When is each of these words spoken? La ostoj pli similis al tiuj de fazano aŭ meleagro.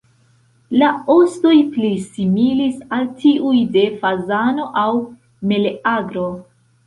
La 0.83 0.87
ostoj 1.15 1.57
pli 1.75 1.89
similis 2.05 2.79
al 2.97 3.05
tiuj 3.19 3.61
de 3.77 3.83
fazano 4.05 4.67
aŭ 4.85 4.89
meleagro. 5.53 6.27